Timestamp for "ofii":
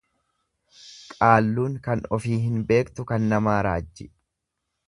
2.19-2.41